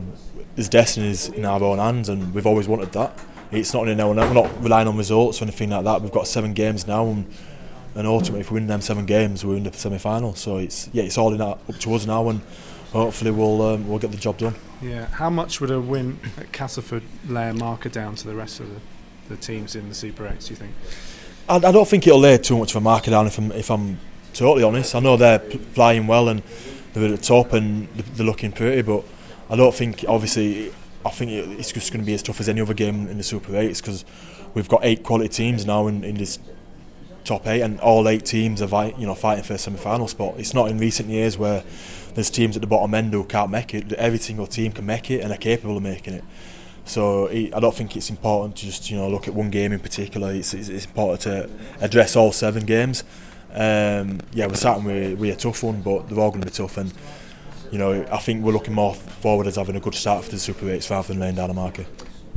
his 0.55 0.69
destiny 0.69 1.09
is 1.09 1.29
in 1.29 1.45
our 1.45 1.63
own 1.63 1.79
hands, 1.79 2.09
and 2.09 2.33
we've 2.33 2.45
always 2.45 2.67
wanted 2.67 2.91
that. 2.93 3.17
It's 3.51 3.73
not 3.73 3.87
in 3.87 3.99
our 3.99 4.13
we're 4.13 4.33
not 4.33 4.63
relying 4.63 4.87
on 4.87 4.97
results 4.97 5.41
or 5.41 5.45
anything 5.45 5.71
like 5.71 5.83
that. 5.83 6.01
We've 6.01 6.11
got 6.11 6.27
seven 6.27 6.53
games 6.53 6.85
now, 6.85 7.07
and, 7.07 7.25
and 7.95 8.07
ultimately, 8.07 8.41
if 8.41 8.51
we 8.51 8.55
win 8.55 8.67
them 8.67 8.81
seven 8.81 9.05
games, 9.05 9.45
we're 9.45 9.57
in 9.57 9.63
the 9.63 9.73
semi-final. 9.73 10.35
So 10.35 10.57
it's 10.57 10.89
yeah, 10.93 11.03
it's 11.03 11.17
all 11.17 11.33
in 11.33 11.41
our, 11.41 11.57
up 11.69 11.77
to 11.79 11.93
us 11.93 12.05
now, 12.05 12.27
and 12.29 12.41
hopefully 12.91 13.31
we'll 13.31 13.61
um, 13.61 13.87
we'll 13.87 13.99
get 13.99 14.11
the 14.11 14.17
job 14.17 14.37
done. 14.37 14.55
Yeah. 14.83 15.05
How 15.05 15.29
much 15.29 15.61
would 15.61 15.71
a 15.71 15.79
win 15.79 16.19
at 16.37 16.51
Castleford 16.51 17.03
lay 17.27 17.49
a 17.49 17.53
marker 17.53 17.89
down 17.89 18.15
to 18.15 18.27
the 18.27 18.35
rest 18.35 18.59
of 18.59 18.69
the, 18.73 18.81
the 19.29 19.37
teams 19.37 19.75
in 19.75 19.87
the 19.87 19.95
Super 19.95 20.25
8s, 20.25 20.47
do 20.47 20.49
you 20.49 20.55
think? 20.57 20.73
I, 21.47 21.55
I 21.55 21.71
don't 21.71 21.87
think 21.87 22.05
it'll 22.05 22.19
lay 22.19 22.37
too 22.37 22.57
much 22.57 22.71
of 22.71 22.77
a 22.77 22.81
marker 22.81 23.11
down 23.11 23.27
if 23.27 23.37
I'm, 23.37 23.51
if 23.53 23.71
I'm 23.71 23.97
totally 24.33 24.63
honest. 24.63 24.93
I 24.93 24.99
know 24.99 25.15
they're 25.15 25.39
flying 25.39 26.05
well 26.07 26.27
and 26.27 26.43
they're 26.93 27.05
at 27.05 27.11
the 27.11 27.17
top 27.17 27.53
and 27.53 27.87
they're 27.95 28.25
looking 28.25 28.51
pretty, 28.51 28.81
but 28.81 29.05
I 29.49 29.55
don't 29.55 29.73
think, 29.73 30.03
obviously, 30.07 30.73
I 31.05 31.09
think 31.09 31.31
it's 31.31 31.71
just 31.71 31.91
going 31.91 32.01
to 32.01 32.05
be 32.05 32.13
as 32.13 32.23
tough 32.23 32.39
as 32.41 32.49
any 32.49 32.59
other 32.59 32.73
game 32.73 33.07
in 33.07 33.17
the 33.17 33.23
Super 33.23 33.53
8s 33.53 33.77
because 33.77 34.03
we've 34.53 34.69
got 34.69 34.81
eight 34.83 35.03
quality 35.03 35.29
teams 35.29 35.65
now 35.65 35.87
in, 35.87 36.03
in 36.03 36.15
this 36.15 36.39
top 37.23 37.47
eight 37.47 37.61
and 37.61 37.79
all 37.79 38.07
eight 38.07 38.25
teams 38.25 38.61
are 38.61 38.87
you 38.97 39.05
know, 39.05 39.15
fighting 39.15 39.43
for 39.43 39.53
a 39.53 39.57
semi-final 39.57 40.07
spot. 40.07 40.35
It's 40.37 40.53
not 40.53 40.69
in 40.69 40.77
recent 40.77 41.09
years 41.09 41.37
where 41.37 41.63
there's 42.15 42.29
teams 42.29 42.55
at 42.55 42.61
the 42.61 42.67
bottom 42.67 42.93
end 42.93 43.13
who 43.13 43.23
can't 43.23 43.49
make 43.49 43.73
it. 43.73 43.91
Every 43.93 44.19
single 44.19 44.47
team 44.47 44.71
can 44.71 44.85
make 44.85 45.09
it 45.09 45.21
and 45.21 45.31
are 45.31 45.37
capable 45.37 45.77
of 45.77 45.83
making 45.83 46.13
it. 46.13 46.23
So 46.85 47.29
I 47.29 47.59
don't 47.59 47.73
think 47.73 47.95
it's 47.95 48.09
important 48.09 48.57
to 48.57 48.65
just 48.65 48.89
you 48.91 48.97
know 48.97 49.09
look 49.09 49.27
at 49.27 49.33
one 49.33 49.49
game 49.49 49.71
in 49.71 49.79
particular. 49.79 50.33
It's, 50.33 50.53
it's, 50.53 50.67
it's 50.69 50.85
important 50.85 51.21
to 51.21 51.49
address 51.79 52.15
all 52.15 52.31
seven 52.31 52.65
games. 52.65 53.03
Um, 53.53 54.19
yeah, 54.33 54.47
we're 54.47 54.55
starting 54.55 54.83
with, 54.83 55.19
with 55.19 55.33
a 55.33 55.37
tough 55.37 55.63
one, 55.63 55.81
but 55.81 56.09
they're 56.09 56.19
all 56.19 56.31
going 56.31 56.41
to 56.41 56.47
be 56.47 56.51
tough. 56.51 56.77
And 56.77 56.93
you 57.71 57.77
know, 57.77 58.05
I 58.11 58.17
think 58.17 58.43
we're 58.43 58.51
looking 58.51 58.73
more 58.73 58.93
forward 58.95 59.47
as 59.47 59.55
having 59.55 59.75
a 59.75 59.79
good 59.79 59.95
start 59.95 60.25
for 60.25 60.31
the 60.31 60.39
Super 60.39 60.65
8s 60.65 60.89
rather 60.89 61.07
than 61.07 61.19
laying 61.19 61.35
down 61.35 61.49
a 61.49 61.53
marker. 61.53 61.85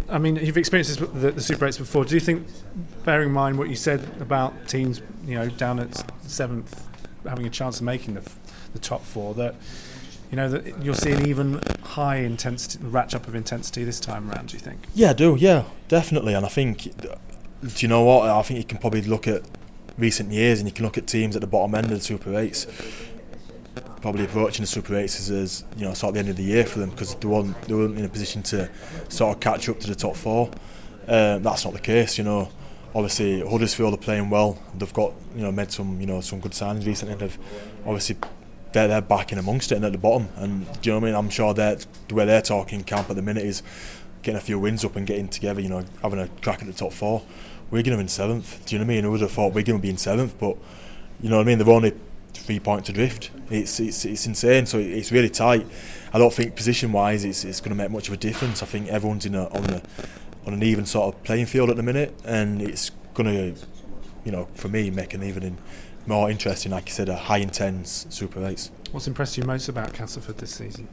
I 0.09 0.19
mean, 0.19 0.37
you've 0.37 0.57
experienced 0.57 0.99
this, 0.99 1.09
the, 1.09 1.33
the 1.33 1.43
Super 1.43 1.67
8s 1.67 1.79
before. 1.79 2.05
Do 2.05 2.15
you 2.15 2.21
think, 2.21 2.47
bearing 3.05 3.29
in 3.29 3.35
mind 3.35 3.59
what 3.59 3.69
you 3.69 3.77
said 3.77 4.09
about 4.21 4.69
teams, 4.69 5.03
you 5.27 5.35
know, 5.35 5.49
down 5.49 5.81
at 5.81 6.05
seventh, 6.29 6.87
having 7.29 7.47
a 7.47 7.51
chance 7.51 7.79
of 7.79 7.85
making 7.85 8.15
the 8.15 8.23
the 8.77 8.79
top 8.79 9.03
four 9.03 9.35
that 9.35 9.55
you 10.31 10.37
know 10.37 10.49
that 10.49 10.83
you'll 10.83 10.95
see 10.95 11.13
an 11.13 11.27
even 11.27 11.61
high 11.83 12.17
intensity 12.17 12.85
ratchet 12.85 13.23
up 13.23 13.29
of 13.29 13.35
intensity 13.35 13.85
this 13.85 14.01
time 14.01 14.31
around. 14.31 14.49
Do 14.49 14.57
you 14.57 14.61
think? 14.61 14.81
Yeah, 14.95 15.11
I 15.11 15.13
do. 15.13 15.37
Yeah, 15.39 15.65
definitely. 15.89 16.35
And 16.35 16.45
I 16.45 16.49
think, 16.49 16.83
do 16.83 17.71
you 17.79 17.89
know 17.89 18.03
what? 18.03 18.29
I 18.29 18.43
think 18.43 18.59
you 18.59 18.65
can 18.65 18.79
probably 18.79 19.03
look 19.03 19.27
at 19.29 19.43
recent 19.97 20.33
years 20.33 20.59
and 20.59 20.69
you 20.69 20.75
can 20.75 20.85
look 20.85 20.99
at 20.99 21.07
teams 21.07 21.37
at 21.37 21.41
the 21.41 21.47
bottom 21.47 21.75
end 21.75 21.87
of 21.87 21.99
the 21.99 22.01
Super 22.01 22.37
Eights. 22.37 22.67
Probably 24.07 24.25
approaching 24.25 24.63
the 24.63 24.69
Super 24.69 24.95
Eights 24.95 25.19
as, 25.19 25.31
as 25.31 25.65
you 25.77 25.85
know, 25.85 25.93
sort 25.93 26.11
of 26.11 26.15
the 26.15 26.21
end 26.21 26.29
of 26.29 26.37
the 26.37 26.45
year 26.45 26.65
for 26.65 26.79
them 26.79 26.91
because 26.91 27.17
they 27.17 27.27
weren't 27.27 27.61
they 27.63 27.75
weren't 27.75 27.99
in 27.99 28.05
a 28.05 28.09
position 28.09 28.41
to 28.45 28.71
sort 29.09 29.35
of 29.35 29.41
catch 29.41 29.69
up 29.69 29.81
to 29.81 29.89
the 29.89 29.97
top 29.97 30.15
four. 30.15 30.49
Um, 31.09 31.43
that's 31.43 31.65
not 31.65 31.75
the 31.75 31.81
case, 31.81 32.17
you 32.19 32.23
know 32.23 32.49
obviously 32.95 33.47
Huddersfield 33.47 33.93
are 33.93 33.99
playing 33.99 34.31
well. 34.31 34.59
They've 34.75 34.93
got 34.93 35.13
you 35.35 35.43
know 35.43 35.53
made 35.53 35.71
some 35.71 36.01
you 36.01 36.07
know 36.07 36.21
some 36.23 36.41
good 36.41 36.55
signs 36.55 36.87
recently. 36.87 37.15
They've 37.15 37.39
obviously 37.85 38.17
they're, 38.73 38.89
they're 38.89 39.03
back 39.03 39.33
in 39.33 39.39
amongst 39.39 39.71
it 39.71 39.77
and 39.77 39.85
at 39.85 39.93
the 39.93 39.99
bottom. 39.99 40.29
And 40.37 40.65
do 40.81 40.91
you 40.91 40.93
know 40.93 41.01
what 41.01 41.09
I 41.09 41.11
mean? 41.11 41.15
I'm 41.15 41.31
sure 41.31 41.53
that 41.55 41.87
the 42.09 42.15
way 42.15 42.25
they're 42.25 42.43
talking 42.43 42.83
camp 42.85 43.11
at 43.11 43.17
the 43.17 43.23
minute 43.23 43.45
is 43.45 43.63
getting 44.23 44.39
a 44.39 44.41
few 44.41 44.59
wins 44.59 44.85
up 44.85 44.97
and 44.97 45.07
getting 45.07 45.29
together, 45.29 45.61
you 45.61 45.69
know, 45.69 45.85
having 46.03 46.19
a 46.19 46.29
crack 46.41 46.61
at 46.61 46.67
the 46.67 46.73
top 46.73 46.93
four. 46.93 47.23
Are 47.73 47.79
in 47.79 48.09
seventh. 48.09 48.65
Do 48.65 48.75
you 48.75 48.79
know 48.79 48.85
what 48.85 48.93
I 48.93 48.95
mean? 48.95 49.05
I 49.05 49.09
would 49.09 49.21
have 49.21 49.33
thought 49.33 49.53
would 49.53 49.83
be 49.83 49.91
in 49.91 49.97
seventh, 49.97 50.39
but 50.39 50.57
you 51.21 51.29
know 51.29 51.37
what 51.37 51.43
I 51.43 51.47
mean? 51.47 51.59
They're 51.59 51.69
only 51.69 51.95
three 52.41 52.61
points 52.61 52.89
adrift. 52.89 53.31
It's 53.51 53.81
it's 53.81 54.05
it's 54.05 54.27
insane. 54.27 54.67
So 54.67 54.79
it's 54.79 55.13
really 55.13 55.31
tight. 55.31 55.67
I 56.13 56.19
don't 56.19 56.33
think 56.33 56.57
position 56.57 56.93
wise 56.93 57.25
it's 57.25 57.45
it's 57.45 57.61
going 57.61 57.71
to 57.71 57.77
make 57.77 57.91
much 57.91 58.09
of 58.09 58.15
a 58.15 58.17
difference. 58.17 58.63
I 58.63 58.67
think 58.67 58.89
everyone's 58.89 59.27
in 59.27 59.35
a, 59.35 59.49
on 59.49 59.63
the 59.65 59.83
on 60.47 60.55
an 60.55 60.63
even 60.63 60.87
sort 60.87 61.15
of 61.15 61.23
playing 61.25 61.47
field 61.47 61.71
at 61.71 61.77
the 61.77 61.83
minute, 61.83 62.15
and 62.25 62.63
it's 62.63 62.91
going 63.15 63.29
to, 63.29 63.61
you 64.25 64.33
know, 64.33 64.49
for 64.55 64.69
me 64.69 64.91
make 64.91 65.13
an 65.13 65.23
even 65.23 65.59
more 66.07 66.31
interesting, 66.31 66.71
like 66.71 66.89
you 66.89 66.95
said, 66.95 67.09
a 67.09 67.17
high 67.17 67.39
intense 67.39 68.07
Super 68.11 68.41
8s. 68.41 68.71
What's 68.93 69.09
impressed 69.09 69.37
you 69.37 69.43
most 69.43 69.69
about 69.69 69.93
Castleford 69.93 70.39
this 70.39 70.55
season? 70.55 70.89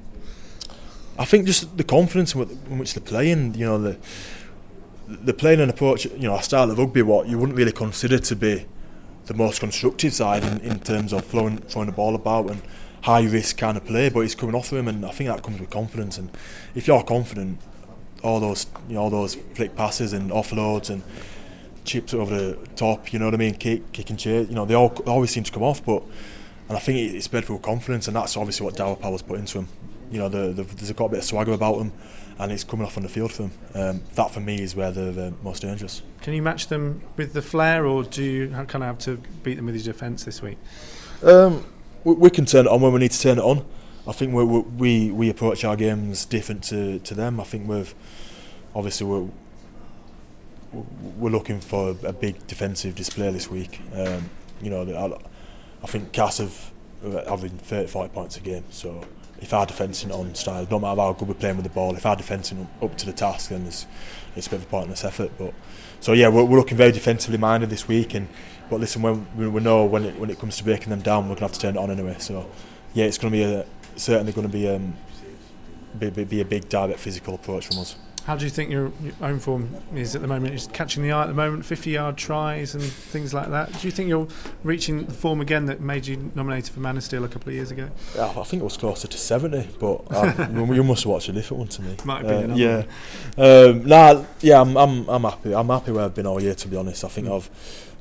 I 1.20 1.26
think 1.26 1.46
just 1.46 1.78
the 1.78 1.84
confidence 1.84 2.34
in 2.34 2.80
which 2.80 2.96
they're 2.96 3.04
playing. 3.04 3.54
You 3.54 3.66
know, 3.66 3.78
the 3.78 3.98
they're 5.08 5.34
playing 5.34 5.60
an 5.60 5.70
approach, 5.70 6.06
you 6.06 6.28
know, 6.28 6.36
a 6.36 6.42
style 6.42 6.72
of 6.72 6.78
rugby 6.78 7.02
what 7.02 7.28
you 7.28 7.38
wouldn't 7.38 7.58
really 7.58 7.72
consider 7.72 8.18
to 8.18 8.36
be 8.36 8.66
the 9.26 9.34
most 9.34 9.60
constructive 9.60 10.14
side 10.14 10.44
in, 10.44 10.60
in 10.60 10.80
terms 10.80 11.14
of 11.14 11.26
throwing 11.26 11.58
throwing 11.58 11.88
the 11.88 11.94
ball 11.94 12.16
about 12.16 12.50
and 12.50 12.62
high 13.04 13.24
risk 13.24 13.58
kind 13.58 13.76
of 13.78 13.86
play, 13.86 14.10
but 14.10 14.22
it's 14.22 14.36
coming 14.36 14.56
off 14.56 14.72
of 14.72 14.78
him, 14.78 14.88
and 14.88 15.06
I 15.06 15.12
think 15.12 15.30
that 15.30 15.44
comes 15.44 15.60
with 15.60 15.70
confidence. 15.70 16.18
And 16.18 16.30
if 16.74 16.88
you're 16.88 17.04
confident, 17.04 17.60
all 18.24 18.40
those 18.40 18.68
you 18.88 18.96
know 18.96 19.02
all 19.02 19.10
those 19.10 19.36
flick 19.36 19.76
passes 19.76 20.14
and 20.14 20.32
offloads 20.32 20.90
and 20.90 21.04
chips 21.84 22.14
over 22.14 22.36
the 22.36 22.68
top, 22.76 23.12
you 23.12 23.20
know 23.20 23.26
what 23.26 23.34
I 23.34 23.38
mean, 23.38 23.56
kick, 23.56 23.92
kick 23.92 24.10
and 24.10 24.20
chase, 24.20 24.48
you 24.50 24.56
know 24.56 24.66
they 24.66 24.74
all 24.74 24.94
always 25.06 25.32
seem 25.32 25.44
to 25.44 25.52
come 25.52 25.64
off, 25.64 25.86
but 25.86 26.04
and 26.70 26.78
I 26.78 26.80
think 26.80 27.14
it's 27.14 27.26
spread 27.26 27.46
through 27.46 27.60
confidence, 27.60 28.08
and 28.08 28.16
that's 28.16 28.38
obviously 28.38 28.66
what 28.66 28.76
Daryl 28.76 29.00
Powell's 29.00 29.22
put 29.22 29.38
into 29.38 29.60
him. 29.60 29.68
You 30.12 30.20
know, 30.20 30.30
the, 30.30 30.54
the, 30.54 30.64
there's 30.64 30.92
got 30.92 31.06
a 31.06 31.10
bit 31.10 31.20
of 31.20 31.26
swagger 31.26 31.54
about 31.54 31.78
them, 31.78 31.92
and 32.40 32.52
it's 32.52 32.64
coming 32.64 32.86
off 32.86 32.98
on 32.98 33.04
the 33.04 33.10
field 33.10 33.32
for 33.32 33.44
them. 33.44 33.52
Um, 33.74 34.04
that 34.16 34.32
for 34.32 34.40
me 34.40 34.62
is 34.62 34.76
where 34.76 34.92
they're 34.92 35.12
the 35.12 35.34
most 35.44 35.62
dangerous. 35.62 36.02
Can 36.22 36.34
you 36.34 36.42
match 36.42 36.68
them 36.68 37.02
with 37.18 37.34
the 37.34 37.42
flair, 37.42 37.86
or 37.86 38.04
do 38.04 38.24
you 38.24 38.50
kind 38.50 38.76
of 38.76 38.82
have 38.82 39.00
to 39.00 39.18
beat 39.44 39.56
them 39.56 39.66
with 39.66 39.76
your 39.76 39.94
defence 39.94 40.24
this 40.24 40.42
week? 40.42 40.58
Um, 41.24 41.66
we, 42.04 42.14
we, 42.16 42.30
can 42.30 42.46
turn 42.46 42.66
it 42.66 42.70
on 42.70 42.82
when 42.82 42.94
we 42.94 43.00
need 43.00 43.12
to 43.12 43.20
turn 43.20 43.38
it 43.38 43.44
on. 43.44 43.66
I 44.08 44.12
think 44.12 44.34
we 44.34 44.44
we 44.44 45.12
we 45.12 45.30
approach 45.30 45.64
our 45.64 45.76
games 45.76 46.26
different 46.26 46.64
to, 46.66 47.00
to 47.00 47.14
them. 47.14 47.40
I 47.40 47.44
think 47.46 47.68
we've 47.68 47.96
obviously 48.76 49.08
we're 49.08 49.30
we're 51.18 51.30
looking 51.30 51.62
for 51.62 51.96
a 52.04 52.14
big 52.14 52.46
defensive 52.48 52.96
display 52.96 53.32
this 53.32 53.50
week. 53.50 53.80
Um, 53.96 54.30
you 54.62 54.70
know, 54.70 54.82
I, 54.84 55.84
I 55.84 55.88
think 55.88 56.12
Cas 56.12 56.40
have 56.40 56.72
having 57.28 57.52
30, 57.52 57.88
40 57.88 58.14
points 58.14 58.38
a 58.38 58.40
game. 58.40 58.64
So 58.70 59.04
if 59.44 59.54
our 59.54 59.66
defending 59.66 60.12
on 60.12 60.34
style, 60.34 60.66
no 60.72 60.80
matter 60.80 61.02
how 61.02 61.14
good 61.14 61.28
we're 61.28 61.34
playing 61.34 61.58
with 61.58 61.66
the 61.66 61.70
ball, 61.70 61.96
if 61.96 62.06
our 62.06 62.16
defending 62.16 62.68
up 62.82 62.98
to 62.98 63.06
the 63.06 63.14
task, 63.14 63.50
then 63.50 63.66
it's, 63.66 63.86
a 64.36 64.36
bit 64.36 64.54
of 64.54 64.64
a 64.64 64.66
pointless 64.66 65.04
effort. 65.04 65.32
But 65.38 65.54
so 66.00 66.14
yeah, 66.14 66.30
we're, 66.30 66.46
we're 66.46 66.58
looking 66.58 66.78
very 66.78 66.92
defensively 66.92 67.38
minded 67.38 67.70
this 67.70 67.88
week, 67.88 68.14
and 68.14 68.28
but 68.70 68.80
listen, 68.80 69.02
when 69.02 69.28
we, 69.36 69.48
we 69.48 69.62
know 69.62 69.86
when 69.86 70.06
it 70.06 70.18
when 70.18 70.30
it 70.30 70.40
comes 70.40 70.58
to 70.58 70.64
breaking 70.64 70.90
them 70.90 71.02
down, 71.02 71.30
we're 71.30 71.36
gonna 71.36 71.48
have 71.48 71.52
to 71.52 71.60
turn 71.60 71.76
it 71.76 71.80
on 71.80 71.92
anyway. 71.92 72.16
So 72.20 72.50
yeah, 72.94 73.06
it's 73.06 73.18
gonna 73.18 73.32
be 73.32 73.44
a 73.44 73.66
certainly 73.96 74.34
to 74.34 74.48
be, 74.48 74.68
um, 74.68 74.96
be, 75.98 76.10
be 76.10 76.42
a 76.42 76.46
big 76.46 76.70
direct 76.70 77.00
physical 77.00 77.36
approach 77.36 77.68
from 77.68 77.80
us. 77.80 77.96
How 78.26 78.38
do 78.38 78.46
you 78.46 78.50
think 78.50 78.72
your, 78.72 78.92
your 79.02 79.14
own 79.22 79.40
form 79.40 79.70
is 79.94 80.16
at 80.16 80.22
the 80.22 80.28
moment? 80.28 80.54
Is 80.54 80.68
catching 80.68 81.04
the 81.04 81.12
eye 81.12 81.24
at 81.24 81.28
the 81.28 81.34
moment, 81.34 81.66
50 81.66 81.90
yard 81.90 82.16
tries 82.16 82.74
and 82.74 82.82
things 82.82 83.34
like 83.34 83.50
that. 83.50 83.74
Do 83.74 83.86
you 83.86 83.92
think 83.92 84.08
you're 84.08 84.28
reaching 84.64 85.06
the 85.06 85.14
form 85.14 85.42
again 85.42 85.66
that 85.66 85.82
made 85.82 86.08
you 86.08 86.32
nominated 86.34 86.74
for 86.74 86.80
Man 86.80 86.96
of 86.96 87.04
Steel 87.04 87.26
a 87.26 87.28
couple 87.28 87.50
of 87.50 87.56
years 87.56 87.72
ago? 87.72 87.90
Yeah, 88.16 88.28
I 88.28 88.44
think 88.44 88.62
it 88.62 88.64
was 88.64 88.78
closer 88.78 89.10
to 89.10 89.18
70, 89.18 89.76
but 89.78 90.10
um, 90.16 90.74
you 90.74 90.84
must 90.84 91.04
have 91.04 91.12
watched 91.12 91.28
a 91.28 91.34
different 91.34 91.60
one 91.60 91.68
to 91.70 91.82
me. 91.82 91.98
Might 92.06 92.22
be. 92.22 92.30
Uh, 92.30 92.56
yeah. 92.56 92.84
Um, 93.38 93.86
nah, 93.86 94.24
yeah, 94.40 94.62
I'm, 94.62 94.78
I'm, 94.78 95.10
I'm 95.10 95.24
happy. 95.24 95.54
I'm 95.54 95.68
happy 95.68 95.92
where 95.92 96.06
I've 96.06 96.16
been 96.16 96.28
all 96.28 96.42
year, 96.42 96.56
to 96.56 96.68
be 96.70 96.78
honest. 96.78 97.04
I 97.04 97.10
think 97.10 97.28
mm. 97.28 97.36
I've, 97.36 97.50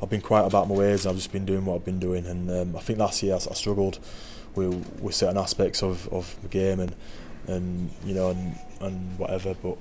I've 0.00 0.11
been 0.11 0.21
quiet 0.21 0.47
about 0.47 0.69
my 0.69 0.76
ways. 0.76 1.05
I've 1.05 1.17
just 1.17 1.33
been 1.33 1.45
doing 1.45 1.64
what 1.64 1.75
I've 1.75 1.85
been 1.85 1.99
doing, 1.99 2.26
and 2.26 2.49
um, 2.49 2.76
I 2.76 2.81
think 2.81 3.00
last 3.00 3.25
year 3.25 3.35
I, 3.35 3.37
I 3.38 3.55
struggled 3.55 3.99
with, 4.55 5.00
with 5.00 5.17
certain 5.17 5.38
aspects 5.38 5.83
of, 5.83 6.09
of 6.12 6.37
the 6.43 6.49
game 6.49 6.79
and 6.79 6.95
and 7.49 7.91
you 8.05 8.14
know 8.14 8.31
and, 8.31 8.57
and 8.82 9.18
whatever. 9.18 9.54
But 9.54 9.78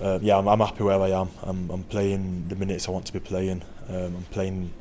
uh, 0.00 0.18
yeah, 0.22 0.38
I'm, 0.38 0.48
I'm 0.48 0.60
happy 0.60 0.84
where 0.84 1.00
I 1.00 1.10
am. 1.10 1.30
I'm, 1.42 1.70
I'm 1.70 1.84
playing 1.84 2.48
the 2.48 2.56
minutes 2.56 2.88
I 2.88 2.90
want 2.92 3.06
to 3.06 3.12
be 3.12 3.20
playing. 3.20 3.62
Um, 3.88 4.16
I'm 4.16 4.26
playing 4.30 4.72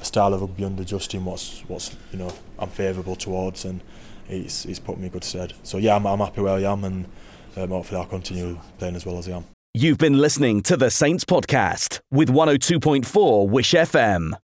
a 0.00 0.04
style 0.04 0.34
of 0.34 0.40
rugby 0.40 0.64
under 0.64 0.84
Justin 0.84 1.24
what's 1.24 1.60
what's 1.62 1.96
you 2.12 2.18
know 2.18 2.32
I'm 2.58 2.68
favourable 2.68 3.16
towards 3.16 3.64
and 3.64 3.80
it's 4.28 4.64
it's 4.64 4.78
put 4.78 4.98
me 4.98 5.06
in 5.06 5.12
good 5.12 5.24
stead. 5.24 5.54
So 5.62 5.78
yeah, 5.78 5.96
I'm, 5.96 6.06
I'm 6.06 6.18
happy 6.18 6.40
where 6.40 6.54
I 6.54 6.70
am 6.70 6.84
and 6.84 7.06
um, 7.56 7.70
hopefully 7.70 8.00
I'll 8.00 8.06
continue 8.06 8.58
playing 8.78 8.96
as 8.96 9.04
well 9.06 9.18
as 9.18 9.28
I 9.28 9.32
am. 9.32 9.44
You've 9.74 9.98
been 9.98 10.18
listening 10.18 10.62
to 10.62 10.76
the 10.76 10.90
Saints 10.90 11.24
podcast 11.24 12.00
with 12.10 12.28
102.4 12.30 13.48
Wish 13.48 13.72
FM. 13.72 14.38